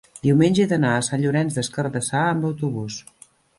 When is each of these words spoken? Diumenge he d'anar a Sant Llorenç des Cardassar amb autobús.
Diumenge 0.27 0.63
he 0.63 0.67
d'anar 0.71 0.93
a 0.93 1.03
Sant 1.09 1.21
Llorenç 1.25 1.59
des 1.59 1.71
Cardassar 1.77 2.25
amb 2.33 2.51
autobús. 2.53 3.01